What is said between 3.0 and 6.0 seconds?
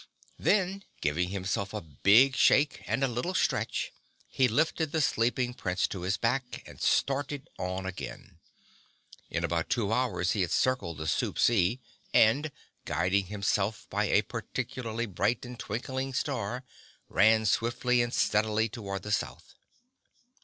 a little stretch, he lifted the sleeping Prince